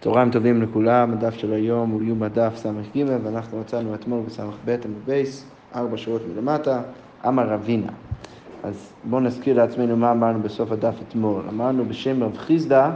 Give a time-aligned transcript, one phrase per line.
[0.00, 5.02] צהריים טובים לכולם, הדף של היום הוא יומא דף ס"ג ואנחנו מצאנו אתמול בס"ב עמוד
[5.06, 6.80] בית, ארבע שורות מלמטה,
[7.28, 7.92] אמר רבינא.
[8.64, 11.42] אז בואו נזכיר לעצמנו מה אמרנו בסוף הדף אתמול.
[11.48, 12.90] אמרנו בשם רב חיסדא,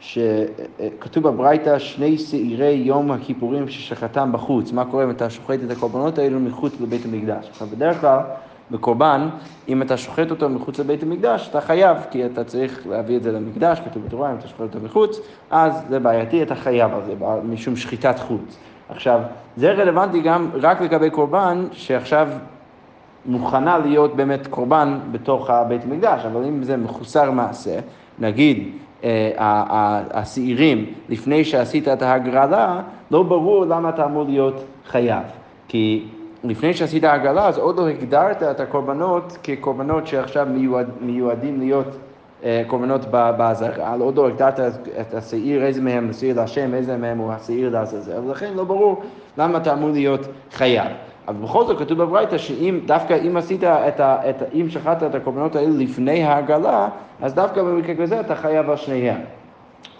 [0.00, 4.72] שכתוב בברייתא שני שעירי יום הכיפורים ששחטם בחוץ.
[4.72, 7.62] מה קורה אם אתה שוחט את הקורבנות האלו מחוץ לבית המקדש?
[7.72, 8.18] בדרך כלל
[8.72, 9.28] בקורבן,
[9.68, 13.32] אם אתה שוחט אותו מחוץ לבית המקדש, אתה חייב, כי אתה צריך להביא את זה
[13.32, 15.20] למקדש, כתוב בתורה, אם אתה שוחט אותו מחוץ,
[15.50, 17.14] אז זה בעייתי, אתה חייב על זה,
[17.44, 18.56] משום שחיטת חוץ.
[18.88, 19.20] עכשיו,
[19.56, 22.28] זה רלוונטי גם רק לגבי קורבן שעכשיו
[23.26, 27.78] מוכנה להיות באמת קורבן בתוך בית המקדש, אבל אם זה מחוסר מעשה,
[28.18, 28.72] נגיד
[29.04, 35.22] אה, השעירים, לפני שעשית את ההגרלה, לא ברור למה אתה אמור להיות חייב.
[35.68, 36.04] כי
[36.44, 41.96] לפני שעשית עגלה, אז עוד לא הגדרת את הקורבנות כקורבנות שעכשיו מיועד, מיועדים להיות
[42.44, 44.60] אה, קורבנות באזהרה, עוד לא הגדרת
[45.00, 49.02] את השעיר, איזה מהם השעיר להשם, איזה מהם הוא השעיר לעזאזל, ולכן לא ברור
[49.38, 50.86] למה אתה אמור להיות חייב.
[51.28, 54.30] אבל בכל זאת כתוב בברייתא שאם, דווקא אם עשית את ה...
[54.30, 56.88] את, אם שחטת את הקורבנות האלה לפני העגלה,
[57.20, 59.20] אז דווקא במקרה כזה אתה חייב על שניהם.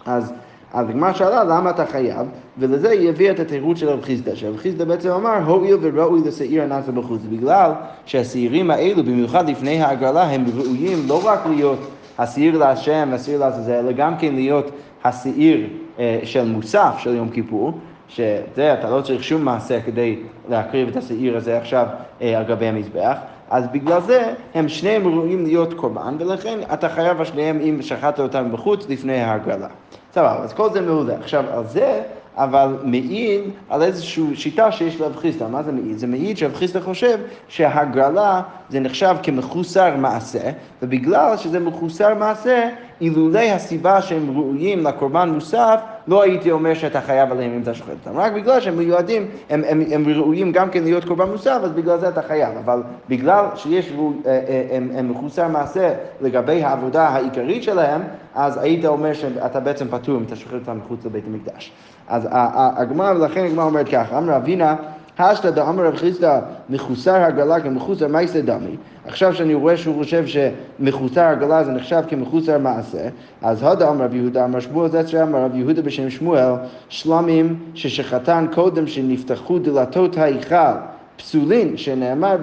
[0.07, 0.35] אז
[0.73, 2.27] אז הגמרא שאלה למה אתה חייב,
[2.59, 6.63] ולזה היא הביאה את התירוץ של רב חיסדא, שרב חיסדא בעצם אמר הואיל וראוי לשעיר
[6.63, 7.71] הנעשה בחוץ, בגלל
[8.07, 11.79] שהשעירים האלו, במיוחד לפני ההגרלה, הם ראויים לא רק להיות
[12.19, 14.71] השעיר להשם, השעיר לעזאזל, אלא גם כן להיות
[15.05, 15.67] השעיר
[15.99, 17.73] אה, של מוסף של יום כיפור.
[18.09, 20.17] שזה, אתה לא צריך שום מעשה כדי
[20.49, 21.87] להקריב את השעיר הזה עכשיו
[22.23, 23.17] אה, על גבי המזבח,
[23.51, 28.21] אז בגלל זה הם שניהם ראויים להיות קורבן, ולכן אתה חייב על שניהם אם שחטת
[28.21, 29.69] אותם בחוץ לפני ההגרלה.
[30.15, 31.15] סבבה, אז כל זה מעולה.
[31.15, 32.03] עכשיו, על זה,
[32.37, 35.47] אבל מעיד על איזושהי שיטה שיש לרב חיסדא.
[35.49, 35.99] מה זה מעיד?
[35.99, 40.51] זה מעיד שרב חיסדא חושב שהגרלה זה נחשב כמחוסר מעשה,
[40.83, 42.69] ובגלל שזה מחוסר מעשה,
[43.03, 47.91] אילולא הסיבה שהם ראויים לקורבן מוסף, לא הייתי אומר שאתה חייב עליהם אם אתה שוחט
[48.07, 48.19] אותם.
[48.19, 51.99] רק בגלל שהם מיועדים, הם, הם, הם ראויים גם כן להיות קורבן מוסף, אז בגלל
[51.99, 52.57] זה אתה חייב.
[52.65, 58.01] אבל בגלל שיש, אה, אה, הם, הם מחוסר מעשה לגבי העבודה העיקרית שלהם,
[58.35, 61.73] אז היית אומר שאתה בעצם פטור אם אתה שוחט אותם מחוץ לבית המקדש.
[62.09, 62.29] אז
[62.77, 64.77] הגמרא, ולכן הגמרא אומרת ככה, אמר אבינה,
[65.19, 66.41] השתא דאמר רב חיסדא
[66.71, 68.77] מחוסר הגלה כמחוסר מייסא דמי.
[69.07, 73.09] עכשיו שאני רואה שהוא חושב שמחוסר הגלה זה נחשב כמחוסר מעשה,
[73.43, 76.53] אז הודה אמר רב יהודה, אמר שמואל זצר אמר רב יהודה בשם שמואל,
[76.89, 80.75] שלמים ששחטן קודם שנפתחו דלתות ההיכל.
[81.17, 82.37] פסולין, שנאמר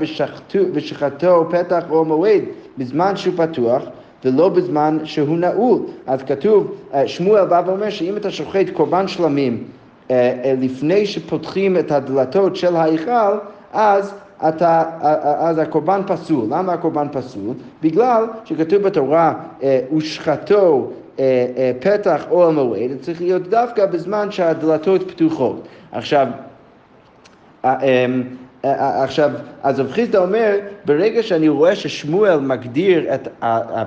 [0.73, 2.43] ושחטו פתח או מועד
[2.77, 3.83] בזמן שהוא פתוח
[4.25, 5.79] ולא בזמן שהוא נעול.
[6.07, 9.63] אז כתוב, אה, שמואל בא ואומר שאם אתה שוחט קורבן שלמים
[10.57, 13.37] לפני שפותחים את הדלתות של ההיכל,
[13.73, 14.13] אז
[14.47, 14.83] אתה,
[15.39, 16.45] אז הקורבן פסול.
[16.49, 17.53] למה הקורבן פסול?
[17.81, 19.33] בגלל שכתוב בתורה,
[19.97, 20.91] ושחטו
[21.79, 25.67] פתח או המועד, זה צריך להיות דווקא בזמן שהדלתות פתוחות.
[25.91, 26.27] עכשיו,
[28.63, 29.31] עכשיו,
[29.63, 30.55] אז רב חיסדא אומר,
[30.85, 33.27] ברגע שאני רואה ששמואל מגדיר את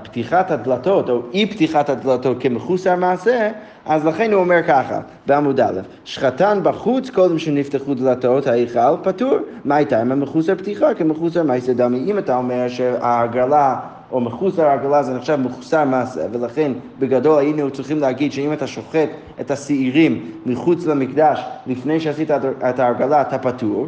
[0.03, 3.51] פתיחת הדלתות, או אי פתיחת הדלתות כמחוסר מעשה,
[3.87, 9.77] אז לכן הוא אומר ככה, בעמוד א', שחטן בחוץ קודם שנפתחו דלתות ההיכל פטור, מה
[9.77, 11.99] הייתה עם המחוסר פתיחה כמחוסר מעשה דמי?
[11.99, 13.77] אם אתה אומר שההגרלה
[14.13, 19.09] או מחוסר הגרלה זה נחשב מחוסר מעשה, ולכן בגדול היינו צריכים להגיד שאם אתה שוחט
[19.41, 22.31] את השעירים מחוץ למקדש לפני שעשית
[22.69, 23.87] את ההגרלה אתה פטור.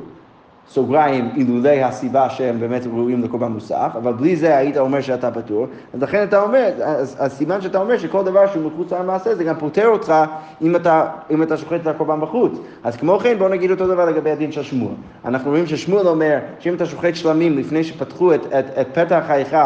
[0.68, 5.66] סוגריים, אילולא הסיבה שהם באמת ראויים לקורבן מוסף, אבל בלי זה היית אומר שאתה פטור,
[5.94, 6.70] אז לכן אתה אומר,
[7.18, 10.14] הסימן שאתה אומר שכל דבר שהוא מחוץ למעשה זה גם פוטר אותך
[10.62, 12.52] אם אתה, אם אתה שוחט את הקורבן בחוץ.
[12.84, 14.94] אז כמו כן בוא נגיד אותו דבר לגבי הדין של שמואל.
[15.24, 19.56] אנחנו רואים ששמואל אומר שאם אתה שוחט שלמים לפני שפתחו את, את, את פתח ההיכל,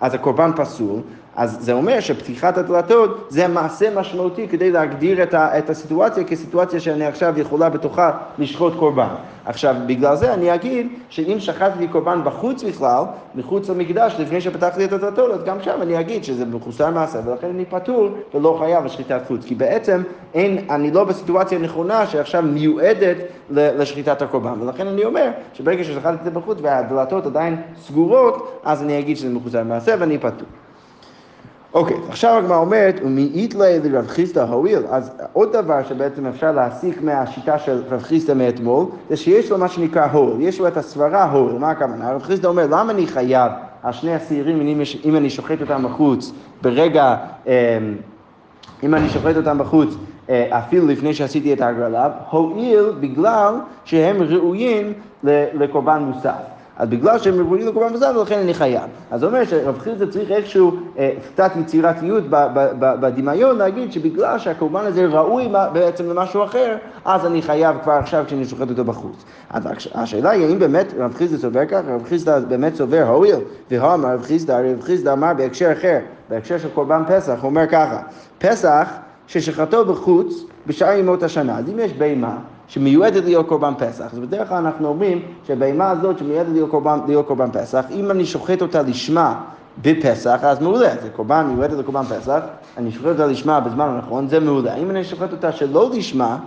[0.00, 1.00] אז הקורבן פסול,
[1.38, 6.80] אז זה אומר שפתיחת הדלתות זה מעשה משמעותי כדי להגדיר את, ה, את הסיטואציה כסיטואציה
[6.80, 9.08] שאני עכשיו יכולה בתוכה לשחוט קורבן.
[9.44, 13.02] עכשיו, בגלל זה אני אגיד שאם שחטתי קורבן בחוץ בכלל,
[13.34, 17.48] מחוץ למקדש, לפני שפתחתי את הדלתות, אז גם שם אני אגיד שזה מחוסר מעשה, ולכן
[17.48, 19.44] אני פטור ולא חייב לשחיטת חוץ.
[19.44, 20.02] כי בעצם
[20.34, 23.16] אין, אני לא בסיטואציה נכונה שעכשיו מיועדת
[23.50, 27.56] לשחיטת הקורבן, ולכן אני אומר שברגע ששחטתי את זה בחוץ והדלתות עדיין
[27.86, 30.48] סגורות, אז אני אגיד שזה מחוסר מעשה ואני פטור.
[31.74, 36.52] אוקיי, okay, עכשיו הגמרא אומרת, ומאית לה לרב חיסדא הואיל, אז עוד דבר שבעצם אפשר
[36.52, 40.76] להסיק מהשיטה של רב חיסדא מאתמול, זה שיש לו מה שנקרא הול, יש לו את
[40.76, 42.12] הסברה הול, מה הכוונה?
[42.12, 46.32] רב חיסדא אומר, למה אני חייב על שני השעירים אם, אם אני שוחט אותם בחוץ
[46.62, 47.16] ברגע,
[47.46, 47.52] אמ,
[48.82, 49.94] אם אני שוחט אותם בחוץ
[50.30, 53.54] אה, אפילו לפני שעשיתי את ההגרלה, הואיל בגלל
[53.84, 54.92] שהם ראויים
[55.54, 56.57] לקורבן מוסף.
[56.78, 58.82] אז בגלל שהם ראויים לקורבן בשר, לכן אני חייב.
[59.10, 62.24] אז זה אומר שרב חיסדא צריך איכשהו אה, קצת יצירתיות
[62.78, 68.44] בדמיון להגיד שבגלל שהקורבן הזה ראוי בעצם למשהו אחר, אז אני חייב כבר עכשיו כשאני
[68.44, 69.24] שוחט אותו בחוץ.
[69.50, 69.62] אז
[69.94, 73.36] השאלה היא האם באמת רב חיסדא סובר ככה, רב חיסדא באמת סובר הואיל,
[73.70, 75.98] והאמר רב חיסדא, רב חיסדא אמר בהקשר אחר,
[76.30, 78.02] בהקשר של קורבן פסח, הוא אומר ככה,
[78.38, 78.88] פסח
[79.26, 81.58] ששחטו בחוץ בשאר ימות השנה.
[81.58, 82.36] אז אם יש בהמה
[82.68, 87.26] שמיועדת להיות קורבן פסח, אז בדרך כלל אנחנו אומרים שהבהמה הזאת שמיועדת להיות קורבן, להיות
[87.26, 89.40] קורבן פסח, אם אני שוחט אותה לשמה
[89.82, 92.40] בפסח, אז מעולה, זה קורבן מיועדת לקורבן פסח,
[92.76, 94.74] אני שוחט אותה לשמה בזמן הנכון, זה מעולה.
[94.74, 96.38] אם אני שוחט אותה שלא לשמה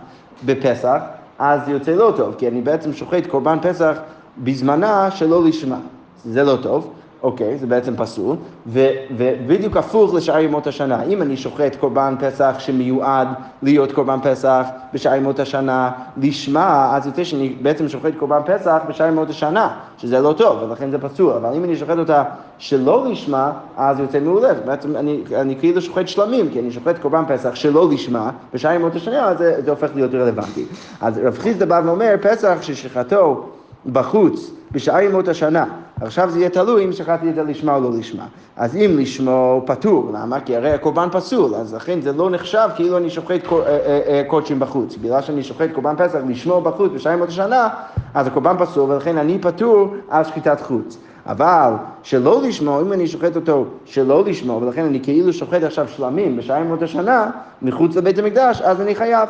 [0.46, 0.98] בפסח,
[1.40, 3.98] אז זה יוצא לא טוב, כי אני בעצם שוחט קורבן פסח
[4.38, 5.78] בזמנה שלא לשמה.
[6.26, 6.94] זה לא טוב.
[7.24, 8.36] אוקיי, זה בעצם פסול,
[8.68, 11.04] ובדיוק הפוך לשאר ימות השנה.
[11.04, 13.28] אם אני שוחט קורבן פסח שמיועד
[13.62, 19.08] להיות קורבן פסח בשאר ימות השנה לשמה, אז יוצא שאני בעצם שוחט קורבן פסח בשאר
[19.08, 21.34] ימות השנה, שזה לא טוב, ולכן זה פסול.
[21.34, 22.24] אבל אם אני שוחט אותה
[22.58, 24.54] שלא לשמה, אז יוצא מעולה.
[24.54, 28.96] בעצם אני, אני כאילו שוחט שלמים, כי אני שוחט קורבן פסח שלא לשמה בשאר ימות
[28.96, 30.66] השנה, אז זה, זה הופך להיות רלוונטי.
[31.02, 33.44] אז רב חיסדא בא ואומר, פסח ששחטו
[33.86, 35.66] בחוץ בשאר ימות השנה.
[36.02, 38.26] עכשיו זה יהיה תלוי אם שחטתי את זה לשמה או לא לשמה.
[38.58, 40.40] אז אם לשמו פטור, למה?
[40.40, 44.24] כי הרי הקורבן פסול, אז לכן זה לא נחשב כאילו אני שוחט אה, אה, אה,
[44.28, 44.96] קודשים בחוץ.
[44.96, 47.70] בגלל שאני שוחט קורבן פסח לשמו בחוץ בשאר ימות השנה,
[48.14, 50.98] אז הקורבן פסול ולכן אני פטור על שחיטת חוץ.
[51.26, 51.74] אבל
[52.04, 56.58] שלא לשמו, אם אני שוחט אותו שלא לשמו, ולכן אני כאילו שוחט עכשיו שלמים בשאר
[56.58, 57.30] ימות השנה,
[57.62, 59.30] מחוץ לבית המקדש, אז אני חייב.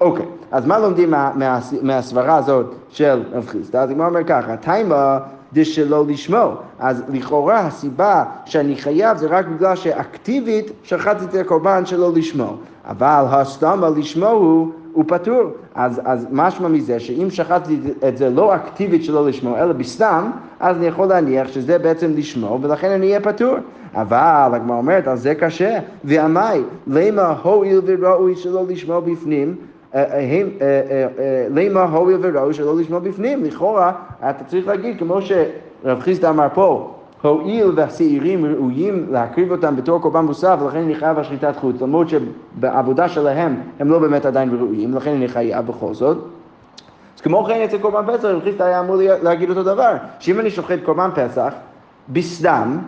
[0.00, 3.78] אוקיי, אז מה לומדים מה, מה, מהסברה הזאת של רב חיסדא?
[3.78, 5.18] אז הגמרא אומר ככה, תימה
[5.52, 6.52] דשלא לשמו.
[6.78, 12.56] אז לכאורה הסיבה שאני חייב זה רק בגלל שאקטיבית שחטתי את הקורבן שלא לשמו.
[12.86, 15.42] אבל הסתמה לשמו הוא, הוא פטור.
[15.74, 17.78] אז, אז משמע מזה שאם שחטתי
[18.08, 20.30] את זה לא אקטיבית שלא לשמו, אלא בסתם,
[20.60, 23.56] אז אני יכול להניח שזה בעצם לשמו, ולכן אני אהיה פטור.
[23.94, 29.56] אבל הגמרא אומרת, על זה קשה, ועמי, למה הואיל וראוי שלא לשמו בפנים,
[31.50, 33.92] למה הואיל וראוי שלא לשמוע בפנים, לכאורה
[34.30, 40.24] אתה צריך להגיד כמו שרב חיסדא אמר פה, הואיל והשעירים ראויים להקריב אותם בתור קורבן
[40.24, 44.94] מוסף ולכן אני חייב על שחיטת חוץ, למרות שבעבודה שלהם הם לא באמת עדיין ראויים,
[44.94, 46.18] לכן אני חייב בכל זאת.
[47.16, 50.50] אז כמו כן אצל קורבן פסח, רב חיסדא היה אמור להגיד אותו דבר, שאם אני
[50.50, 51.52] שוחט קורבן פסח
[52.08, 52.78] בסדם,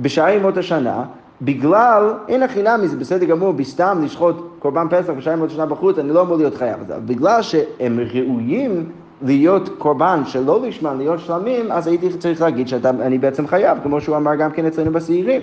[0.00, 1.04] בשאר ימות השנה,
[1.42, 5.98] בגלל, אין הכי נמי, זה בסדר גמור, בסתם לשחוט קורבן פסח ושיים עוד שנה בחוץ,
[5.98, 6.78] אני לא אמור להיות חייב.
[7.06, 8.90] בגלל שהם ראויים
[9.22, 14.16] להיות קורבן שלא לשמה, להיות שלמים, אז הייתי צריך להגיד שאני בעצם חייב, כמו שהוא
[14.16, 15.42] אמר גם כן אצלנו בשעירים.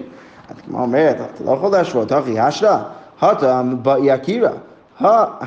[0.50, 2.84] אז כמו אומרת, אתה לא יכול להשוות, אחי, השלה,
[3.22, 4.52] הטם באי עקירא.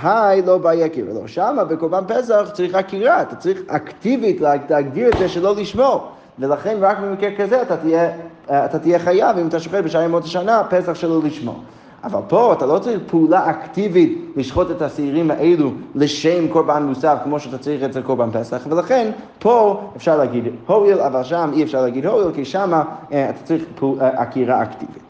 [0.03, 1.13] היי לא באי עקירא.
[1.13, 6.09] לא, שמה בקורבן פסח צריך עקירה, אתה צריך אקטיבית להגדיר את זה שלא לשמור.
[6.39, 8.11] ולכן רק במקרה כזה אתה תהיה,
[8.47, 11.61] אתה תהיה חייב אם אתה שוחט בשעה ימות השנה, פסח שלא לשמור.
[12.05, 17.41] אבל פה אתה לא צריך פעולה אקטיבית לשחוט את השעירים האלו לשם קורבן מוסף כמו
[17.41, 22.07] שאתה צריך אצל קורבן פסח, ולכן פה אפשר להגיד הואיל, אבל שם אי אפשר להגיד
[22.07, 22.73] הואיל, כי שם
[23.13, 25.03] אה, אתה צריך אה, עקירה אקטיבית.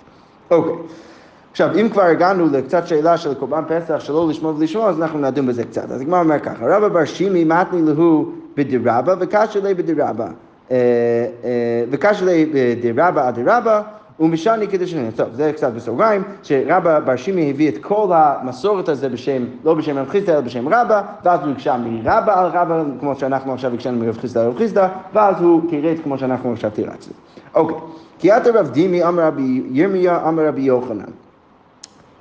[0.50, 0.74] אוקיי.
[1.50, 5.46] עכשיו, אם כבר הגענו לקצת שאלה של קורבן פסח שלא לשמור ולשמור, אז אנחנו נדון
[5.46, 5.90] בזה קצת.
[5.90, 10.26] אז הגמרא אומר ככה, רבא בר שימי מתני להו בדירבא וקשי לי בדירבא.
[11.90, 13.82] וקשי לי בדירבא אדירבא
[14.20, 15.12] ומשני כדשני.
[15.16, 19.98] טוב, זה קצת בסוגריים, שרבא בר שימי הביא את כל המסורת הזה בשם, לא בשם
[19.98, 23.98] רב חיסדא, אלא בשם רבא, ואז הוא הקשה מרבא על רבא, כמו שאנחנו עכשיו הקשנו
[23.98, 27.12] מרב חיסדא על רב חיסדא, ואז הוא תירץ כמו שאנחנו עכשיו תירצנו.
[27.54, 27.76] אוקיי,
[28.18, 31.04] כי את רב דימי אמר רבי ירמיה אמר רבי יוחנן.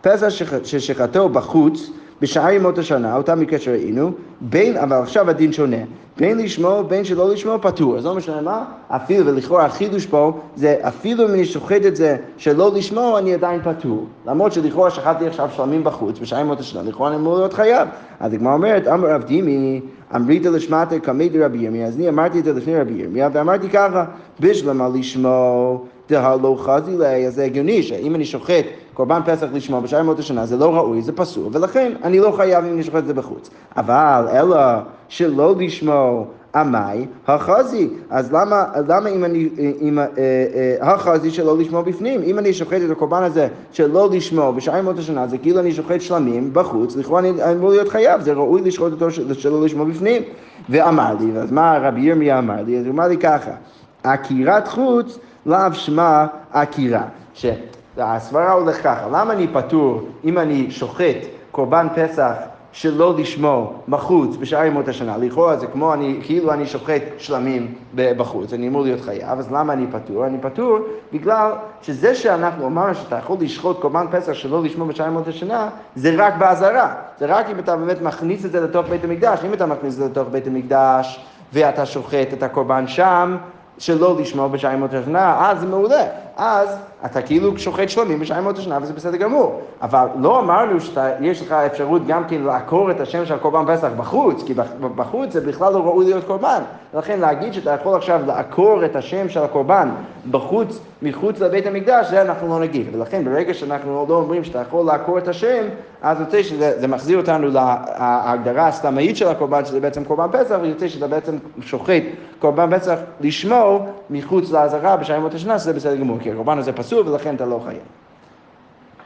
[0.02, 0.30] פסח
[0.64, 1.92] ששחטו בחוץ
[2.22, 5.78] בשאר ימות השנה, אותה מקרה שראינו, בין, אבל עכשיו הדין שונה,
[6.18, 7.98] בין לשמור, בין שלא לשמור, פטור.
[7.98, 12.18] אז לא משנה מה, אפילו, ולכאורה החידוש פה, זה אפילו אם אני שוחט את זה
[12.38, 14.06] שלא לשמור, אני עדיין פטור.
[14.26, 17.88] למרות שלכאורה שחטתי עכשיו שלמים בחוץ, בשאר ימות השנה, לכאורה אני אמור להיות חייב.
[18.20, 19.82] אז הגמרא אומרת, אמר רב דימי,
[20.16, 24.06] אמרית לשמטה קמי דרבי ירמיה, אז אני אמרתי את זה לפני רבי ירמיה, ואמרתי ככה,
[24.40, 25.86] בשלמה לשמור.
[26.10, 30.46] דהלא חזי ליה, אז זה הגיוני שאם אני שוחט קורבן פסח לשמו בשעה ימות השנה,
[30.46, 33.50] זה לא ראוי, זה פסול, ולכן אני לא חייב אם אני שוחט את זה בחוץ.
[33.78, 34.58] אבל אלא
[35.08, 36.26] שלא לשמו
[36.56, 39.50] עמי החזי, אז למה, למה אם אני,
[39.82, 42.22] אם, אה, אה, החזי שלא לשמו בפנים?
[42.24, 46.02] אם אני שוחט את הקורבן הזה שלא לשמו בשעה ימות השנה, זה כאילו אני שוחט
[46.02, 50.22] שלמים בחוץ, לכאורה אני אמור להיות חייב, זה ראוי לשחוט אותו שלא לשמו בפנים.
[50.70, 52.80] ואמר לי, אז מה רבי ירמיה אמר לי?
[52.80, 53.52] אז הוא אמר לי ככה,
[54.04, 57.04] עקירת חוץ לאו שמע עקירה.
[57.96, 61.18] שהסברה הולך ככה, למה אני פטור אם אני שוחט
[61.52, 62.34] קורבן פסח
[62.72, 65.18] שלא לשמור בחוץ בשאר ימות השנה.
[65.18, 69.74] לכאורה זה כמו אני, כאילו אני שוחט שלמים בחוץ, אני אמור להיות חייב, אז למה
[69.74, 70.26] אני פטור?
[70.26, 70.80] אני פטור
[71.14, 76.16] בגלל שזה שאנחנו אמרנו שאתה יכול לשחוט קורבן פסח שלא לשמור בשאר ימות השנה, זה
[76.18, 76.94] רק באזהרה.
[77.20, 79.40] זה רק אם אתה באמת מכניס את זה לתוך בית המקדש.
[79.46, 83.38] אם אתה מכניס את זה לתוך בית המקדש ואתה שוחט את הקורבן שם,
[83.78, 86.04] שלא לשמור בשעה ימות השנה, אז זה מעולה.
[86.38, 86.70] אז
[87.06, 89.62] אתה כאילו שוחט שלמים בשעה ימות השנה וזה בסדר גמור.
[89.82, 94.44] אבל לא אמרנו שיש לך אפשרות גם כן לעקור את השם של קורבן פסח בחוץ,
[94.44, 94.54] כי
[94.96, 96.62] בחוץ זה בכלל לא ראוי להיות קורבן.
[96.94, 99.90] ולכן להגיד שאתה יכול עכשיו לעקור את השם של הקורבן
[100.32, 102.88] בחוץ, מחוץ לבית המקדש, זה אנחנו לא נגיד.
[102.94, 105.64] ולכן ברגע שאנחנו לא אומרים שאתה יכול לעקור את השם,
[106.02, 111.08] אז יוצא שזה מחזיר אותנו להגדרה הסתמאית של הקורבן, שזה בעצם קורבן פסח, ויוצא שאתה
[111.08, 112.04] בעצם שוחט
[112.40, 116.18] קורבן פסח לשמור מחוץ לעזרה בשעה ימות השנה, שזה בסדר גמור.
[116.20, 117.80] כי הקורבן הזה פסול ולכן אתה לא חייב.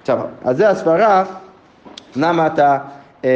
[0.02, 1.24] עכשיו, אז זה הסברה,
[2.16, 2.78] למה אתה,
[3.24, 3.30] אמ,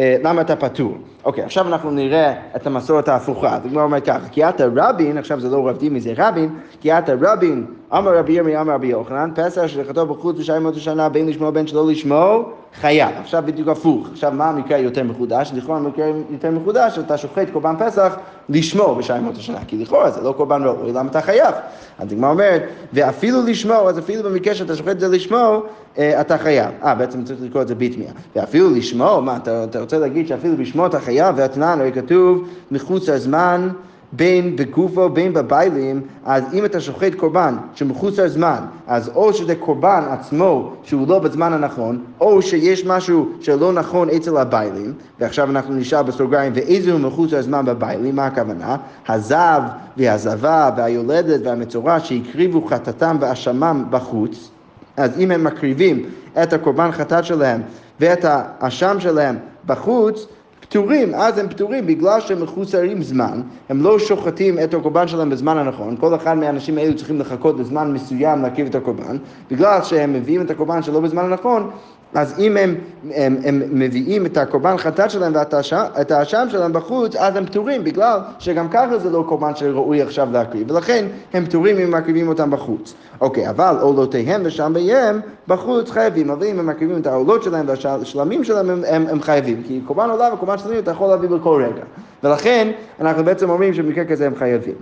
[0.00, 0.98] אה, למה אתה פטור.
[1.24, 3.58] אוקיי, עכשיו אנחנו נראה את המסורת ההפוכה.
[3.62, 6.92] זה כבר אומר ככה, כי אתה רבין, עכשיו זה לא רב דימי, זה רבין, כי
[6.92, 11.28] אתה רבין, אמר רבי ירמי, אמר רבי יוחנן, פסח שכתוב בחוץ בשעה ימות השנה, בין
[11.28, 13.10] לשמור בין שלא לשמור, חייב.
[13.20, 14.08] עכשיו בדיוק הפוך.
[14.12, 15.52] עכשיו מה המקרה יותר מחודש?
[15.54, 18.16] לכאורה המקרה יותר מחודש, אתה שוחט קורבן פסח
[18.48, 21.54] לשמור בשעה ימות השנה, כי לכאורה זה לא קורבן ראוי, למה אתה חייב?
[21.98, 22.62] אז הגמרא אומרת,
[22.92, 25.66] ואפילו לשמור, אז אפילו במקרה שאתה שוחט את זה לשמור,
[25.98, 26.70] אה, אתה חייב.
[26.82, 28.10] אה, בעצם צריך לקרוא את זה ביטמיה.
[28.36, 33.08] ואפילו לשמור, מה, אתה, אתה רוצה להגיד שאפילו לשמור אתה חייב, והתנן, הרי כתוב מחוץ
[33.08, 33.68] לזמן,
[34.16, 40.02] בין בגופו בין בביילים, אז אם אתה שוחט קורבן שמחוץ לזמן, אז או שזה קורבן
[40.10, 46.02] עצמו שהוא לא בזמן הנכון, או שיש משהו שלא נכון אצל הביילים, ועכשיו אנחנו נשאל
[46.02, 48.76] בסוגריים, ואיזה הוא מחוץ לזמן בביילים, מה הכוונה?
[49.08, 49.62] הזב
[49.96, 54.50] והזבה והיולדת והמצורע שהקריבו חטאתם ואשמם בחוץ,
[54.96, 56.04] אז אם הם מקריבים
[56.42, 57.60] את הקורבן חטאת שלהם
[58.00, 60.26] ואת האשם שלהם בחוץ,
[60.74, 65.58] פטורים, אז הם פטורים בגלל שהם מחוסרים זמן, הם לא שוחטים את הקורבן שלהם בזמן
[65.58, 69.16] הנכון, כל אחד מהאנשים האלו צריכים לחכות לזמן מסוים להקריב את הקורבן,
[69.50, 71.70] בגלל שהם מביאים את הקורבן שלא בזמן הנכון,
[72.14, 72.74] אז אם הם,
[73.14, 78.18] הם, הם מביאים את הקורבן חטאת שלהם ואת האשם שלהם בחוץ, אז הם פטורים, בגלל
[78.38, 82.94] שגם ככה זה לא קורבן שראוי עכשיו להקריב, ולכן הם פטורים אם מקריבים אותם בחוץ.
[83.20, 88.44] אוקיי, אבל עולותיהם ושם בהם בחוץ חייבים, אבל אם הם מקריבים את העולות שלהם והשלמים
[88.44, 91.84] שלהם הם, הם, הם חייבים, כי קורבן עולה וקורבן שלמים אתה יכול להביא בכל רגע.
[92.24, 94.74] ולכן אנחנו בעצם אומרים שבמקרה כזה הם חייבים.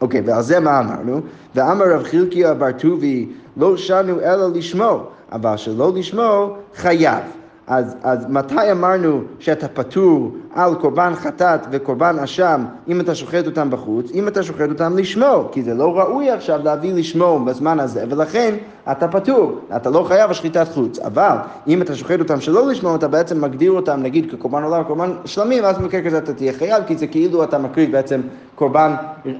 [0.00, 1.20] אוקיי, ועל זה מה אמרנו?
[1.54, 5.06] ואמר רב חילקיה בר טובי לא שנו אלא לשמור.
[5.32, 7.22] אבל שלא לשמור, חייב.
[7.66, 13.70] אז, אז מתי אמרנו שאתה פטור על קורבן חטאת וקורבן אשם אם אתה שוחט אותם
[13.70, 14.10] בחוץ?
[14.14, 18.54] אם אתה שוחט אותם לשמור, כי זה לא ראוי עכשיו להביא לשמור בזמן הזה, ולכן
[18.92, 20.98] אתה פטור, אתה לא חייב השחיטת חוץ.
[20.98, 21.36] אבל
[21.68, 25.64] אם אתה שוחט אותם שלא לשמור, אתה בעצם מגדיר אותם נגיד כקורבן עולם וקורבן שלמים,
[25.64, 28.20] אז במקרה כזה אתה תהיה חייב, כי זה כאילו אתה מקריב בעצם
[28.54, 28.94] קורבן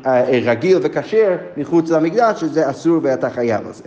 [0.07, 3.85] אה, רגיל וכשר מחוץ למקדש, שזה אסור ואתה חייב על זה.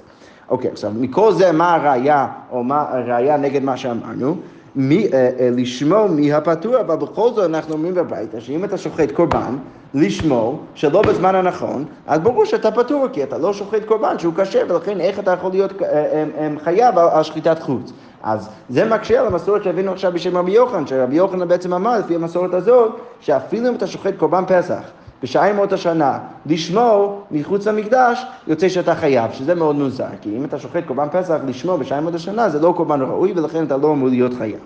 [0.50, 4.36] אוקיי, עכשיו, מכל זה מה הראייה, או מה הראייה נגד מה שאמרנו?
[4.76, 9.12] מי, אה, אה, לשמור מי הפטור, אבל בכל זאת אנחנו אומרים בביתה שאם אתה שוחט
[9.12, 9.56] קורבן,
[9.96, 14.62] לשמור שלא בזמן הנכון, אז ברור שאתה פטור, כי אתה לא שוחט קורבן שהוא קשה,
[14.68, 17.94] ולכן איך אתה יכול להיות אה, אה, אה, חייב על, על שחיטת חוץ.
[18.24, 22.16] אז זה מקשה על המסורת שהבאנו עכשיו בשם רבי יוחנן, שרבי יוחנן בעצם אמר לפי
[22.16, 24.82] המסורת הזאת, שאפילו אם אתה שוחט קורבן פסח,
[25.24, 30.60] בשעה ימות השנה, לשמור מחוץ למקדש, יוצא שאתה חייב, שזה מאוד מוזר, כי אם אתה
[30.60, 34.10] שוחט קורבן פסח לשמור בשעה ימות השנה, זה לא קורבן ראוי, ולכן אתה לא אמור
[34.10, 34.60] להיות חייב.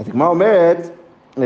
[0.00, 0.90] אז הגמרא אומרת,
[1.36, 1.42] אמ,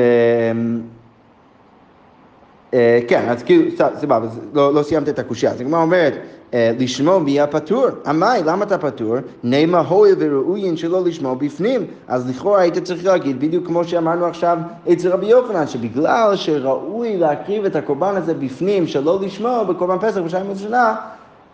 [2.75, 5.53] אה, כן, אז כאילו, סבבה, לא, לא סיימת את הקושייה.
[5.53, 6.13] אז הגמרא אומרת,
[6.55, 7.87] אה, לשמור מי הפטור.
[8.07, 9.17] עמי, למה אתה פטור?
[9.43, 11.87] נעמה הואיל וראויין שלא לשמור בפנים.
[12.09, 14.59] אז לכאורה היית צריך להגיד, בדיוק כמו שאמרנו עכשיו
[14.93, 20.43] אצל רבי יוחנן, שבגלל שראוי להקריב את הקורבן הזה בפנים, שלא לשמור בקורבן פסח בשעה
[20.53, 20.95] השנה,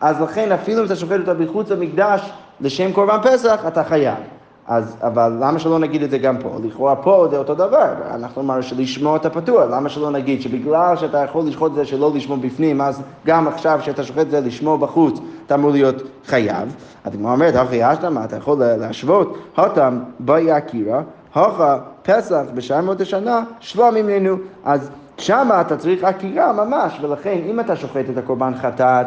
[0.00, 2.21] אז לכן אפילו אם אתה שוחט אותה מחוץ למקדש
[2.61, 4.38] לשם קורבן פסח, אתה חייב.
[4.68, 6.58] אז, אבל למה שלא נגיד את זה גם פה?
[6.64, 11.18] לכאורה פה זה אותו דבר, אנחנו אמרנו שלשמוע את הפתוח, למה שלא נגיד שבגלל שאתה
[11.18, 14.76] יכול לשחוט את זה שלא לשמוע בפנים, אז גם עכשיו שאתה שוחט את זה לשמוע
[14.76, 16.75] בחוץ, אתה אמור להיות חייב.
[17.04, 21.00] אז הגמרא אומרת, אחי אשתמה, אתה יכול להשוות, הותם באי אקירא,
[21.34, 24.37] הוכה פסח בשעה מאות השנה, שלום ממנו.
[24.64, 29.06] אז שמה אתה צריך עקירה ממש, ולכן אם אתה שוחט את הקורבן חטאת,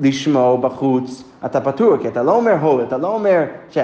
[0.00, 3.78] לשמור בחוץ, אתה פטור, כי אתה לא אומר הו, אתה לא אומר ש...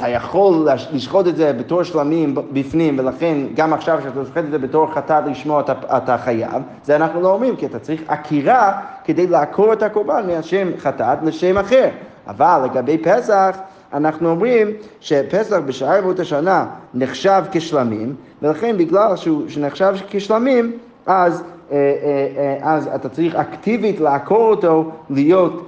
[0.00, 4.58] אתה יכול לשחוט את זה בתור שלמים בפנים, ולכן גם עכשיו כשאתה שוחט את זה
[4.58, 9.26] בתור חטאת לשמוע אתה, אתה חייב, זה אנחנו לא אומרים, כי אתה צריך עקירה כדי
[9.26, 11.88] לעקור את הקורבן מהשם חטאת לשם אחר.
[12.26, 13.56] אבל לגבי פסח,
[13.92, 14.68] אנחנו אומרים
[15.00, 20.72] שפסח בשער ימות השנה נחשב כשלמים, ולכן בגלל שהוא שנחשב כשלמים,
[21.06, 21.42] אז,
[21.72, 25.66] אה, אה, אה, אז אתה צריך אקטיבית לעקור אותו, להיות,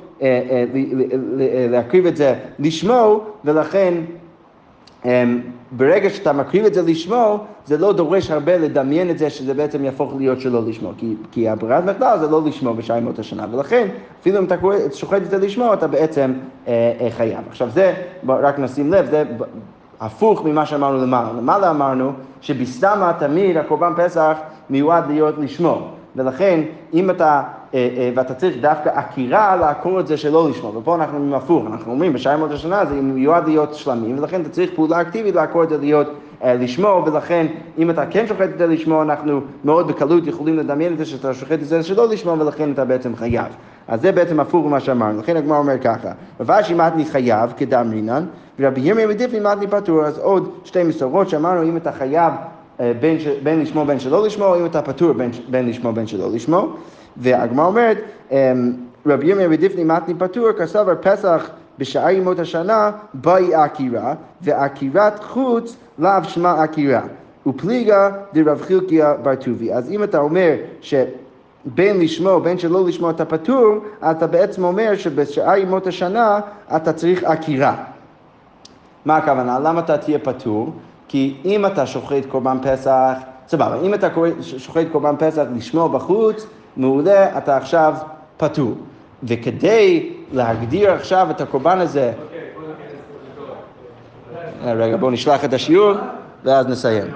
[1.71, 3.95] להקריב את זה לשמו, ולכן
[5.73, 9.85] ברגע שאתה מקריב את זה לשמו, זה לא דורש הרבה לדמיין את זה שזה בעצם
[9.85, 13.89] יהפוך להיות שלא לשמו, כי, כי הברירת מחדל זה לא לשמו בשעה ימות השנה, ולכן
[14.21, 14.55] אפילו אם אתה
[14.95, 16.33] שוחט את זה לשמו, אתה בעצם
[16.69, 17.41] אה, אה, חייב.
[17.49, 17.95] עכשיו זה,
[18.29, 19.25] רק נשים לב, זה
[20.01, 21.33] הפוך ממה שאמרנו למעלה.
[21.33, 24.37] למעלה אמרנו שבסתמה תמיד הקורבן פסח
[24.71, 25.89] מיועד להיות לשמו.
[26.17, 26.61] ולכן,
[26.95, 27.43] אם אתה,
[28.15, 32.13] ואתה צריך דווקא עקירה לעקור את זה שלא לשמו, ופה אנחנו אומרים הפוך, אנחנו אומרים
[32.13, 35.79] בשעה ימות השנה זה מיועד להיות שלמים, ולכן אתה צריך פעולה אקטיבית לעקור את זה
[35.79, 36.07] להיות
[36.45, 37.47] אה, לשמו, ולכן
[37.79, 41.35] אם אתה כן שוחט את זה לשמו, אנחנו מאוד בקלות יכולים לדמיין את זה שאתה
[41.35, 43.47] שוחט את זה שלא לשמו, ולכן אתה בעצם חייב.
[43.89, 46.09] אז זה בעצם הפוך ממה שאמרנו, לכן הגמר אומר ככה,
[46.41, 48.25] רבשי מתני חייב כדם רינן,
[48.59, 52.33] ורבי ירמיה מדיפני מתני פטור, אז עוד שתי מסורות שאמרנו אם אתה חייב
[52.81, 56.07] אה, בין, בין לשמו בין שלא לשמו, או אם אתה פטור בין, בין לשמו בין
[56.07, 56.77] שלא לשמו.
[57.17, 57.99] והגמרא אומרת,
[58.31, 58.73] אמ,
[59.07, 66.25] רבי ירמיה ודיפני מתני פטור, כסבר פסח בשעה ימות השנה, באי עקירה, ועקירת חוץ לאו
[66.25, 67.01] שמע עקירה.
[67.47, 69.73] ופליגה דרב חילקיה בר טובי.
[69.73, 70.95] אז אם אתה אומר ש...
[71.65, 73.79] בין לשמו, בין שלא לשמו אתה פטור,
[74.11, 76.41] אתה בעצם אומר שבשעה ימות השנה
[76.77, 77.75] אתה צריך עקירה.
[79.05, 79.59] מה הכוונה?
[79.59, 80.73] למה אתה תהיה פטור?
[81.09, 83.13] כי אם אתה שוחט קורבן פסח,
[83.49, 84.09] סבבה, אם אתה
[84.41, 87.95] שוחט קורבן פסח לשמור בחוץ, מעולה, אתה עכשיו
[88.37, 88.75] פטור.
[89.23, 92.13] וכדי להגדיר עכשיו את הקורבן הזה...
[94.65, 95.93] רגע, בואו נשלח את השיעור
[96.45, 97.07] ואז נסיים.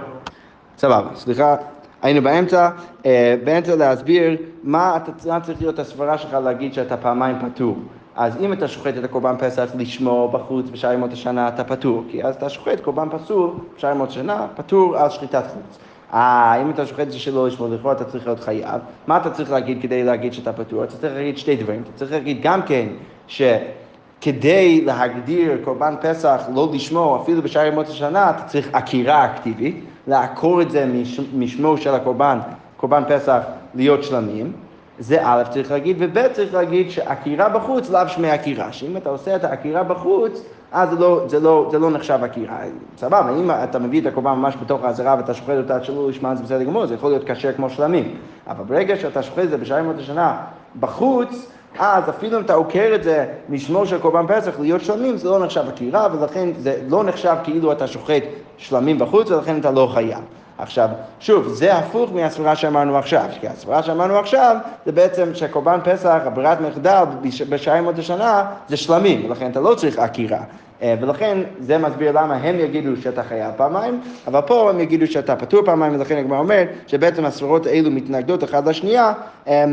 [0.78, 1.56] סבבה, סליחה,
[2.02, 2.70] היינו באמצע,
[3.06, 4.98] אה, באמצע להסביר מה
[5.42, 7.76] צריך להיות הסברה שלך להגיד שאתה פעמיים פטור.
[8.16, 12.24] אז אם אתה שוחט את הקורבן פסח לשמור בחוץ בשעה ימות השנה, אתה פטור, כי
[12.24, 15.78] אז אתה שוחט קורבן פסול בשעה ימות השנה, פטור על שחיטת חוץ.
[16.14, 18.80] אה, אם אתה שוחט את זה שלא לשמור לכאורה, אתה צריך להיות חייב.
[19.06, 20.84] מה אתה צריך להגיד כדי להגיד שאתה פטור?
[20.84, 21.82] אתה צריך להגיד שתי דברים.
[21.82, 22.86] אתה צריך להגיד גם כן
[23.26, 30.62] שכדי להגדיר קורבן פסח לא לשמור, אפילו בשעה ימות השנה, אתה צריך עקירה אקטיבית, לעקור
[30.62, 30.86] את זה
[31.34, 32.38] משמו של הקורבן,
[32.76, 33.40] קורבן פסח,
[33.74, 34.52] להיות שלמים.
[34.98, 39.36] זה א' צריך להגיד, וב' צריך להגיד שעקירה בחוץ לאו שמי עקירה, שאם אתה עושה
[39.36, 42.58] את העקירה בחוץ, אז זה לא, זה לא, זה לא נחשב עקירה.
[42.96, 46.34] סבבה, אם אתה מביא את הקורבן ממש בתוך העזרה ואתה שוחט אותה עד שלא ישמע
[46.34, 48.14] זה בסדר גמור, זה יכול להיות כשר כמו שלמים.
[48.46, 50.36] אבל ברגע שאתה שוחט את זה בשעה ימות השנה
[50.80, 55.30] בחוץ, אז אפילו אם אתה עוקר את זה משמו של קורבן פסח להיות שלמים, זה
[55.30, 58.22] לא נחשב עקירה, ולכן זה לא נחשב כאילו אתה שוחט
[58.56, 60.20] שלמים בחוץ, ולכן אתה לא חייב.
[60.58, 60.88] עכשיו,
[61.20, 66.60] שוב, זה הפוך מהסברה שאמרנו עכשיו, כי הסברה שאמרנו עכשיו זה בעצם שקורבן פסח, הברירת
[66.60, 67.04] מחדל
[67.48, 70.40] בשעה ימות השנה זה שלמים, ולכן אתה לא צריך עקירה.
[70.82, 75.36] אה, ולכן זה מסביר למה הם יגידו שאתה חייב פעמיים, אבל פה הם יגידו שאתה
[75.36, 79.12] פטור פעמיים, ולכן הגמרא אומר שבעצם הסברות האלו מתנגדות אחת לשנייה.
[79.48, 79.64] אה,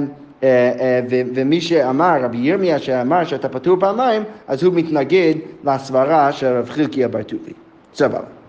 [0.43, 6.69] אה, ומי שאמר, רבי ירמיה שאמר שאתה פטור פעמיים, אז הוא מתנגד לסברה של רב
[6.69, 7.53] חילקי בר טובי.
[7.93, 8.42] סבבה.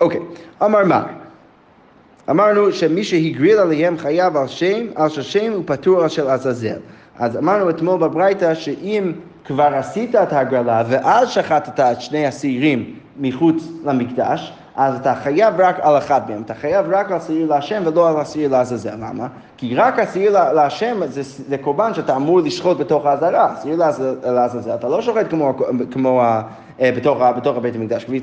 [0.00, 0.20] אוקיי,
[0.62, 1.06] אמר מה?
[2.30, 6.78] אמרנו שמי שהגריל עליהם חייב על שם, על שם הוא פטור של עזאזל.
[7.18, 9.12] אז אמרנו אתמול בברייתא שאם
[9.44, 15.76] כבר עשית את ההגרלה ואז שחטת את שני השעירים מחוץ למקדש, אז אתה חייב רק
[15.82, 19.26] על אחד מהם, אתה חייב רק על שעיר להשם ולא על השעיר לעזאזל, למה?
[19.56, 23.76] כי רק השעיר להשם זה, זה קורבן שאתה אמור לשחוט בתוך האזהרה, שעיר
[24.24, 25.54] לעזאזל, אתה לא שוחט כמו,
[25.90, 26.22] כמו
[26.80, 28.20] אה, בתוך, בתוך הבית המקדש, כפי,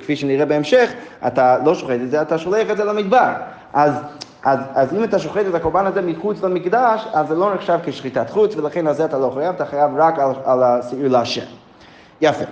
[0.00, 0.92] כפי שנראה בהמשך,
[1.26, 3.30] אתה לא שוחט את זה, אתה שולח את זה למדבר.
[3.72, 3.92] אז,
[4.44, 8.30] אז, אז אם אתה שוחט את הקורבן הזה מחוץ למקדש, אז זה לא נחשב כשחיטת
[8.30, 11.46] חוץ, ולכן על זה אתה לא חייב, אתה חייב רק על, על השעיר להשם.
[12.20, 12.44] יפה.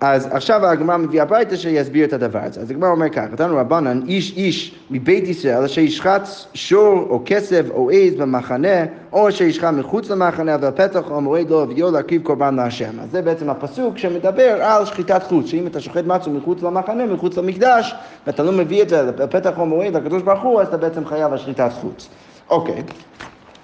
[0.00, 2.60] אז עכשיו הגמרא מביאה הביתה שיסביר את הדבר הזה.
[2.60, 7.62] אז הגמרא אומר ככה, נתנו רבנן, איש איש מבית ישראל אשר ישחט שור או כסף
[7.70, 12.54] או עז במחנה, או אשר ישחט מחוץ למחנה, והפתח או המועד לא הביאו להקריב קורבן
[12.54, 13.00] להשם.
[13.00, 17.36] אז זה בעצם הפסוק שמדבר על שחיטת חוץ, שאם אתה שוחט מצו מחוץ למחנה, מחוץ
[17.36, 17.94] למקדש,
[18.26, 21.32] ואתה לא מביא את זה לפתח או המועד לקדוש ברוך הוא, אז אתה בעצם חייב
[21.32, 22.08] על שחיטת חוץ.
[22.50, 22.82] אוקיי,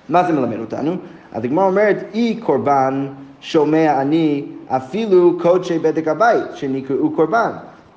[0.09, 0.96] מה זה מלמד אותנו?
[1.33, 3.07] אז הגמרא אומרת, אי קורבן
[3.40, 7.51] שומע אני אפילו קודשי בדק הבית שנקראו קורבן.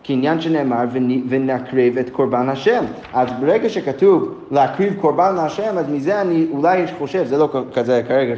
[0.04, 0.84] כעניין שנאמר
[1.30, 2.84] ונקריב את קורבן השם.
[3.14, 8.36] אז ברגע שכתוב להקריב קורבן להשם, אז מזה אני אולי חושב, זה לא כזה כרגע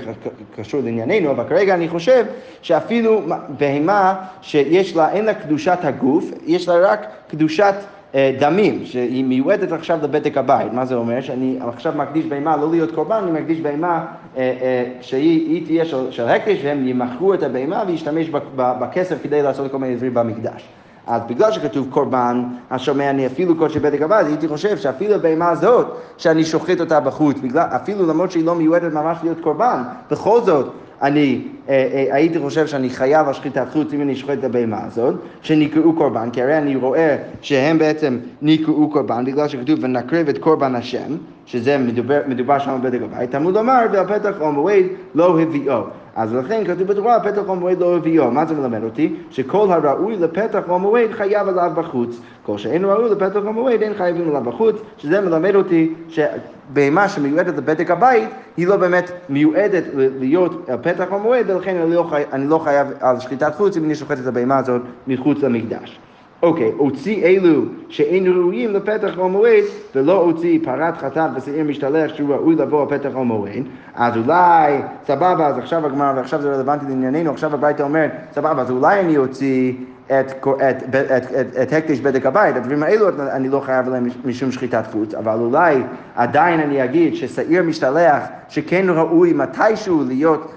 [0.55, 2.25] קשור לענייננו, אבל כרגע אני חושב
[2.61, 3.21] שאפילו
[3.57, 7.73] בהמה שיש לה, אין לה קדושת הגוף, יש לה רק קדושת
[8.15, 10.73] דמים, שהיא מיועדת עכשיו לבדק הבית.
[10.73, 11.21] מה זה אומר?
[11.21, 14.05] שאני עכשיו מקדיש בהמה לא להיות קורבן, אני מקדיש בהמה
[14.37, 19.71] אה, אה, שהיא תהיה של, של הקדש, והם ימכרו את הבהמה וישתמש בכסף כדי לעשות
[19.71, 20.67] כל מיני דברים במקדש.
[21.07, 25.87] אז בגלל שכתוב קורבן, השומע אני אפילו קודשי בדק הבית, הייתי חושב שאפילו הבהמה הזאת,
[26.17, 30.71] שאני שוחט אותה בחוץ, בגלל, אפילו למרות שהיא לא מיועדת ממש להיות קורבן, בכל זאת
[31.01, 34.79] אני אה, אה, הייתי חושב שאני חייב על שחיטת חוץ אם אני שוחט את הבהמה
[34.85, 40.37] הזאת, שנקראו קורבן, כי הרי אני רואה שהם בעצם נקראו קורבן, בגלל שכתוב ונקריב את
[40.37, 44.85] קורבן השם, שזה מדובר, מדובר שם בבדק הבית, תמוד לומר והפתח או מועד
[45.15, 45.83] לא הביאו.
[46.15, 48.31] אז לכן כתוב בתורה, פתח או מועד לא הביאו.
[48.31, 49.15] מה זה מלמד אותי?
[49.29, 52.21] שכל הראוי לפתח או מועד חייב עליו בחוץ.
[52.43, 57.57] כל שאין ראוי לפתח או מועד אין חייבים עליו בחוץ, שזה מלמד אותי שבהמה שמיועדת
[57.57, 62.23] לבדק הבית, היא לא באמת מיועדת להיות פתח או מועד, ולכן אני לא, חי...
[62.33, 65.99] אני לא חייב על שחיטת חוץ אם אני שוחט את הבהמה הזאת מחוץ למקדש.
[66.43, 69.63] אוקיי, הוציא אלו שאין ראויים לפתח או מועד,
[69.95, 73.63] ולא הוציא פרת חטאת ושעיר משתלח שהוא ראוי לבוא לפתח או מועד,
[73.95, 78.71] אז אולי, סבבה, אז עכשיו הגמרא, ועכשיו זה רלוונטי לענייננו, עכשיו הביתה אומרת, סבבה, אז
[78.71, 79.73] אולי אני אוציא
[80.05, 84.07] את, את, את, את, את, את הקדש בדק הבית, הדברים האלו אני לא חייב להם
[84.25, 85.83] משום שחיטת חוץ, אבל אולי
[86.15, 90.51] עדיין אני אגיד ששעיר משתלח, שכן ראוי מתישהו להיות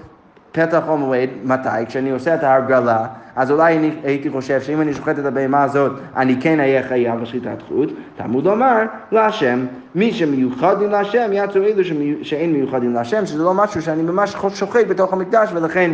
[0.55, 1.85] פתח או מועד, מתי?
[1.87, 5.91] כשאני עושה את ההרגלה, אז אולי אני הייתי חושב שאם אני שוחט את הבהמה הזאת,
[6.15, 7.89] אני כן אהיה חייב בשחיטת חוץ.
[8.17, 9.65] תלמוד לומר להשם,
[9.95, 11.83] מי שמיוחדים להשם, יעצו אלו
[12.21, 15.91] שאין מיוחדים להשם, שזה לא משהו שאני ממש שוחט בתוך המקדש, ולכן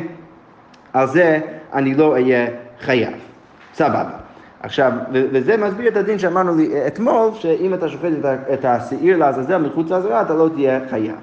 [0.94, 1.40] על זה
[1.74, 2.48] אני לא אהיה
[2.80, 3.14] חייב.
[3.74, 4.10] סבבה.
[4.64, 8.12] עכשיו, וזה מסביר את הדין שאמרנו לי אתמול, שאם אתה שוחט
[8.54, 11.16] את השעיר לעזאזל מחוץ לעזרה, אתה לא תהיה חייב.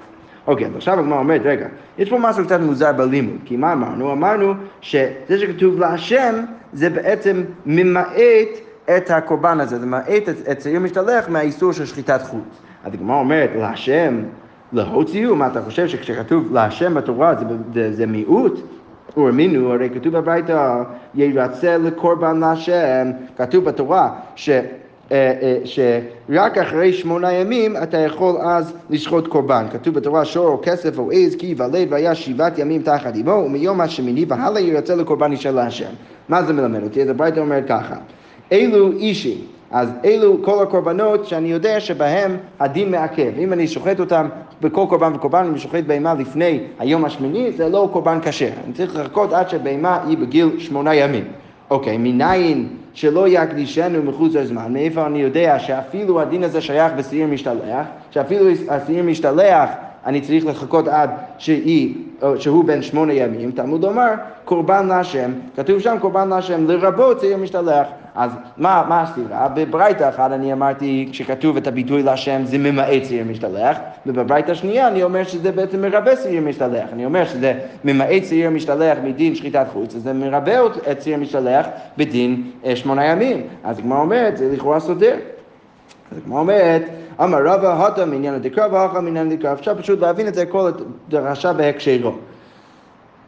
[0.47, 4.11] אוקיי, אז עכשיו הגמרא אומרת, רגע, יש פה משהו קצת מוזר בלימוד, כי מה אמרנו?
[4.11, 6.35] אמרנו שזה שכתוב להשם,
[6.73, 8.49] זה בעצם ממעט
[8.97, 12.59] את הקורבן הזה, זה ממעט את שעיר משתלח מהאיסור של שחיטת חוץ.
[12.83, 14.19] אז הגמרא אומרת, להשם,
[14.73, 18.59] להוציאו, מה אתה חושב שכשכתוב להשם בתורה זה, זה, זה מיעוט?
[19.17, 20.83] ורמינו, הרי כתוב בברייתא,
[21.15, 24.49] ירצה לקורבן להשם, כתוב בתורה ש...
[25.11, 29.65] אה, אה, שרק אחרי שמונה ימים אתה יכול אז לשחוט קורבן.
[29.71, 33.81] כתוב בתורה שור או כסף או עז כי ייוולד והיה שבעת ימים תחת אמו ומיום
[33.81, 35.91] השמיני והלאה ירצה לקורבן אישה להשם.
[36.29, 37.01] מה זה מלמד אותי?
[37.01, 37.95] אז הברייתא אומרת ככה,
[38.51, 39.37] אלו אישים
[39.71, 43.31] אז אלו כל הקורבנות שאני יודע שבהם הדין מעכב.
[43.37, 44.27] אם אני שוחט אותם
[44.61, 48.49] בכל קורבן וקורבן, אם אני שוחט בהמה לפני היום השמיני, זה לא קורבן כשר.
[48.65, 51.23] אני צריך לחכות עד שבהמה היא בגיל שמונה ימים.
[51.69, 52.67] אוקיי, מניין
[52.99, 59.03] שלא יקדישנו מחוץ לזמן, מאיפה אני יודע שאפילו הדין הזה שייך בשעיר משתלח, שאפילו השעיר
[59.03, 59.69] משתלח
[60.05, 61.95] אני צריך לחכות עד שהיא,
[62.35, 64.11] שהוא בן שמונה ימים, תלמוד לומר,
[64.45, 67.87] קורבן להשם, כתוב שם קורבן להשם, לרבות שעיר משתלח.
[68.19, 69.47] אז מה, מה הסתירה?
[69.47, 75.03] בברייתא אחת אני אמרתי, כשכתוב את הביטוי להשם זה ממעט שעיר משתלח, ובברייתא השנייה אני
[75.03, 76.89] אומר שזה בעצם מרבה שעיר משתלח.
[76.93, 77.53] אני אומר שזה
[77.83, 80.51] ממעט שעיר משתלח מדין שחיטת חוץ, אז זה מרבה
[80.91, 83.47] את שעיר משתלח בדין אה, שמונה ימים.
[83.63, 85.15] אז הגמרא אומרת, זה לכאורה סותר.
[86.11, 86.81] אז הגמרא אומרת,
[87.23, 89.53] אמר רבא, הטה מעניין הדקרא והכה מעניין הדקרא.
[89.53, 90.71] אפשר פשוט להבין את זה כל
[91.07, 92.11] הדרשה בהקשרו.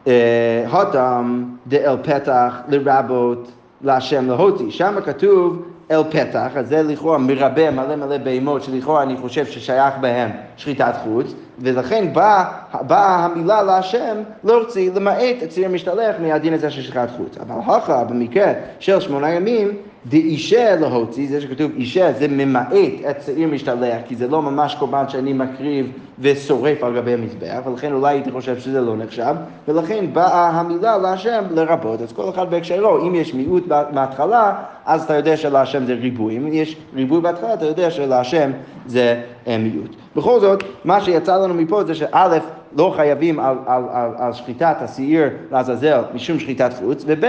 [0.06, 4.70] אה, הטם דאל פתח לרבות להשם להותי.
[4.70, 9.94] שם כתוב אל פתח, אז זה לכאורה מרבה מלא מלא בהמות שלכאורה אני חושב ששייך
[10.00, 12.44] בהם שחיטת חוץ, ולכן באה
[12.86, 17.38] בא המילה להשם להוציא למעט את ציר משתלח מהדין הזה של שחיטת חוץ.
[17.38, 19.68] אבל הכה במקרה של שמונה ימים
[20.06, 22.72] דאישה להוציא, זה שכתוב אישה, זה ממעט
[23.10, 27.92] את שעיר משתלח, כי זה לא ממש קורבן שאני מקריב ושורף על גבי המזבח, ולכן
[27.92, 29.34] אולי הייתי חושב שזה לא נחשב,
[29.68, 32.00] ולכן באה המילה להשם לרבות.
[32.00, 34.54] אז כל אחד בהקשרו, אם יש מיעוט בהתחלה,
[34.86, 36.36] אז אתה יודע שלהשם זה ריבוי.
[36.36, 38.50] אם יש ריבוי בהתחלה, אתה יודע שלהשם
[38.86, 39.96] זה אה, מיעוט.
[40.16, 42.38] בכל זאת, מה שיצא לנו מפה זה שא',
[42.76, 47.24] לא חייבים על, על, על, על שחיטת השעיר לעזאזל משום שחיטת חוץ, וב',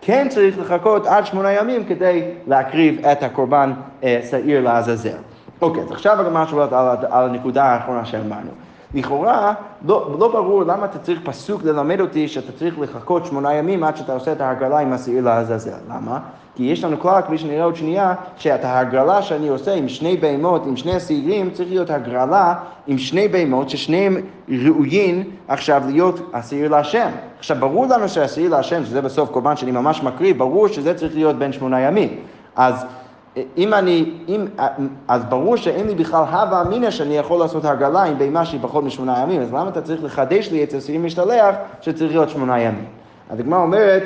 [0.00, 3.72] כן צריך לחכות עד שמונה ימים כדי להקריב את הקורבן
[4.04, 5.16] אה, שעיר לעזאזל.
[5.62, 6.68] אוקיי, אז עכשיו גם משהו על,
[7.10, 8.50] על הנקודה האחרונה שאמרנו.
[8.94, 13.84] לכאורה, לא, לא ברור למה אתה צריך פסוק ללמד אותי שאתה צריך לחכות שמונה ימים
[13.84, 15.78] עד שאתה עושה את ההגרלה עם השעיר לעזאזל.
[15.88, 16.18] למה?
[16.54, 20.66] כי יש לנו כלל, כפי שנראה עוד שנייה, שאת ההגרלה שאני עושה עם שני בהמות,
[20.66, 22.54] עם שני השעירים, צריך להיות הגרלה
[22.86, 24.16] עם שני בהמות, ששניהם
[24.48, 27.08] ראויים עכשיו להיות השעיר להשם.
[27.38, 31.36] עכשיו, ברור לנו שהשעיר להשם, שזה בסוף קורבן שאני ממש מקריא, ברור שזה צריך להיות
[31.36, 32.16] בין שמונה ימים.
[32.56, 32.84] אז
[33.56, 34.46] אם אני, אם,
[35.08, 38.84] אז ברור שאין לי בכלל הווה אמינא שאני יכול לעשות הגרלה עם בהמה שהיא פחות
[38.84, 42.84] משמונה ימים, אז למה אתה צריך לחדש לי את השעיר משתלח שצריך להיות שמונה ימים?
[43.30, 44.02] אז הגמרא אומרת,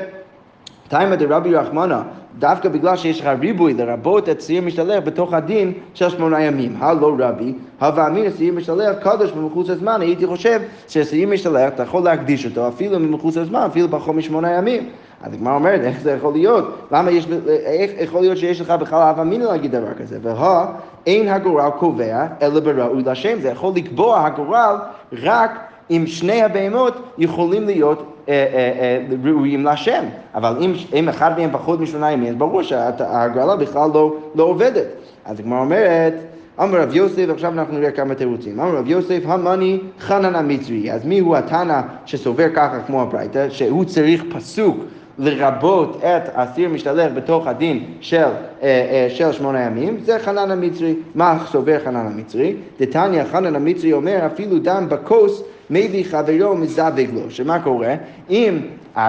[0.88, 2.00] תימא דרבי רחמנא,
[2.38, 6.76] דווקא בגלל שיש לך ריבוי לרבות את שעיר משתלח בתוך הדין של שמונה ימים.
[6.80, 12.02] הלא רבי, הווה אמינא שעיר משתלח קדוש במחוץ הזמן, הייתי חושב ששעיר משתלח אתה יכול
[12.04, 14.88] להקדיש אותו אפילו ממחוץ הזמן, אפילו פחות משמונה ימים.
[15.22, 16.88] אז הגמרא אומרת, איך זה יכול להיות?
[16.92, 20.18] למה יש, איך יכול להיות שיש לך בכלל הווה אמינא להגיד דבר כזה?
[20.22, 20.66] והא,
[21.07, 23.40] אין הגורל קובע, אלא בראוי לשם.
[23.40, 24.77] זה יכול לקבוע הגורל
[25.22, 25.50] רק
[25.90, 30.05] אם שני הבהמות יכולים להיות אה, אה, אה, ראויים להשם.
[30.35, 34.87] אבל אם, אם אחד מהם פחות משמונה ימים, אז ברור שההגרלה בכלל לא, לא עובדת.
[35.24, 36.14] אז הגמרא אומרת,
[36.62, 38.61] אמר רב יוסף, עכשיו אנחנו נראה כמה תירוצים.
[38.61, 40.92] אמר רב יוסף, המאני חנן המצרי.
[40.92, 44.77] אז מי הוא התנא שסובר ככה כמו הברייתא, שהוא צריך פסוק
[45.18, 48.29] לרבות את אסיר משתלח בתוך הדין של, אה,
[48.62, 50.94] אה, של שמונה ימים, זה חנן המצרי.
[51.14, 52.55] מה סובר חנן המצרי?
[52.81, 57.31] דתניא חנן המצרי אומר אפילו דם בכוס מביא חברו מזווג לו.
[57.31, 57.94] שמה קורה?
[58.31, 58.59] אם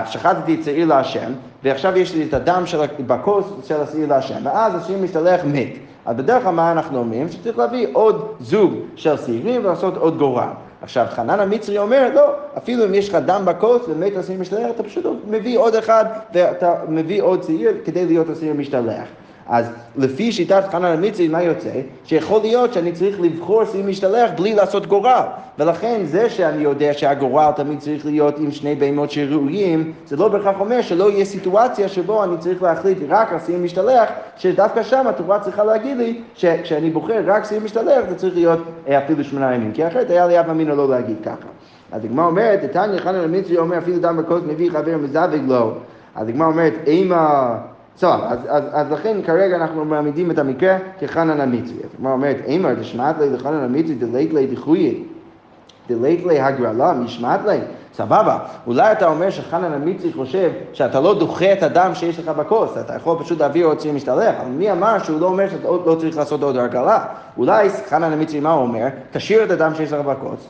[0.06, 1.32] שחטתי צעיר להשם,
[1.64, 5.70] ועכשיו יש לי את הדם של, בכוס של השעיר להשם, ואז השעיר משתלח מת.
[6.06, 7.30] אז בדרך כלל מה אנחנו אומרים?
[7.30, 10.48] שצריך להביא עוד זוג של שעירים ולעשות עוד גורל.
[10.86, 14.84] עכשיו, חנן המצרי אומר, לא, אפילו אם יש לך דם בכוס ומת השעיר משתלח, אתה
[14.84, 19.08] פשוט מביא עוד אחד ואתה מביא עוד שעיר כדי להיות השעיר משתלח.
[19.50, 19.66] אז
[19.98, 21.70] לפי שיטת חנן המצרי, מה יוצא?
[22.04, 25.22] שיכול להיות שאני צריך לבחור שעיר משתלח בלי לעשות גורל.
[25.60, 30.60] ולכן זה שאני יודע שהגורל תמיד צריך להיות עם שני בהמות שראויים, זה לא בהכרח
[30.60, 35.40] אומר שלא יהיה סיטואציה שבו אני צריך להחליט רק על שעיר משתלח, שדווקא שם התורה
[35.40, 39.72] צריכה להגיד לי שכשאני בוחר רק שעיר משתלח זה צריך להיות אה, אפילו שמונה ימים,
[39.72, 41.48] כי אחרת היה לי אף אמינא לא להגיד ככה.
[41.92, 45.74] אז הגמרא אומרת, תניא חנן המצרי אומר אפילו דם בכוס מביא חבר מזווג לו.
[46.16, 47.58] אז הגמרא אומרת, אימה...
[48.00, 51.78] טוב, אז, אז, אז לכן כרגע אנחנו מעמידים את המקרה כחנן המצרי.
[51.84, 55.04] אז הגמרא אומרת, אימא דשמעת לי לחנן המצרי דלית לי דחויי,
[55.90, 57.58] דלית לי הגרלה, משמעת לי.
[57.94, 62.78] סבבה, אולי אתה אומר שחנן המצרי חושב שאתה לא דוחה את הדם שיש לך בכוס,
[62.78, 65.96] אתה יכול פשוט להביא עוד ציר משתלח, אבל מי אמר שהוא לא אומר שאתה לא
[66.00, 67.06] צריך לעשות עוד הרגלה?
[67.38, 68.88] אולי חנן המצרי מה הוא אומר?
[69.12, 70.48] תשאיר את הדם שיש לך בכוס,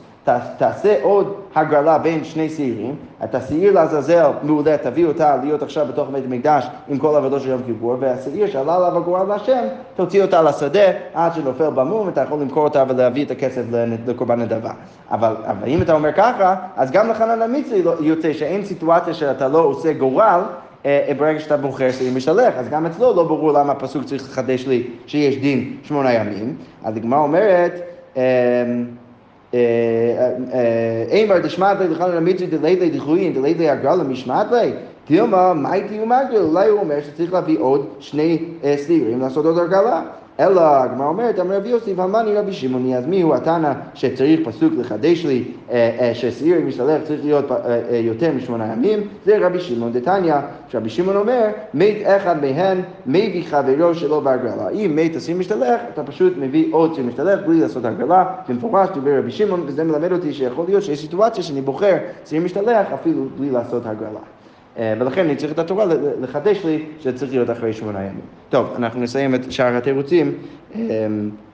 [0.58, 6.08] תעשה עוד הגרלה בין שני שעירים, את השעיר לעזאזל מעולה, תביא אותה להיות עכשיו בתוך
[6.12, 9.64] בית המקדש עם כל עבודות של יום כיפור, והשעיר שעלה עליו הגורל להשם,
[9.96, 13.62] תוציא אותה לשדה עד שנופל במום, אתה יכול למכור אותה ולהביא את הכסף
[14.06, 14.70] לקורבן נדבה.
[15.10, 19.48] אבל, אבל אם אתה אומר ככה, אז גם לחנן המצרי לא- יוצא שאין סיטואציה שאתה
[19.48, 20.40] לא עושה גורל,
[20.86, 24.66] אה, ברגע שאתה בוחר שעיר משתלח, אז גם אצלו לא ברור למה הפסוק צריך לחדש
[24.66, 26.56] לי שיש דין שמונה ימים.
[26.84, 27.80] אז הגמרא אומרת,
[28.16, 28.22] אמ,
[31.10, 34.72] אימר דשמעת לי לחנן המצרי דלילי דחויין דלילי הגרלה משמעת לי
[35.08, 36.42] דילמה, מה הייתי ומגריל?
[36.42, 38.38] אולי הוא אומר שצריך להביא עוד שני
[38.76, 40.02] סלירים לעשות עוד הרגלה.
[40.40, 44.72] אלא הגמרא אומרת, אמר רבי יוסף, המאני רבי שמעוני, אז מי הוא התנא שצריך פסוק
[44.78, 45.44] לחדש לי
[46.14, 47.44] ששעיר משתלח צריך להיות
[48.04, 49.00] יותר משמונה ימים?
[49.24, 50.34] זה רבי שמעון דתניא,
[50.68, 54.68] שרבי שמעון אומר, מת אחד מהן, מביא חברו שלו בהגרלה.
[54.68, 59.18] אם מת השעיר משתלח, אתה פשוט מביא עוד שעיר משתלח בלי לעשות הגרלה, במפורש דיבר
[59.18, 63.50] רבי שמעון, וזה מלמד אותי שיכול להיות שיש סיטואציה שאני בוחר שעיר משתלח אפילו בלי
[63.50, 64.20] לעשות הגרלה.
[64.78, 65.84] ולכן אני צריך את התורה
[66.20, 68.20] לחדש לי שזה צריך להיות אחרי שמונה ימים.
[68.48, 70.32] טוב, אנחנו נסיים את שאר התירוצים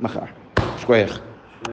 [0.01, 0.21] מחר.
[0.79, 1.32] שכוייך.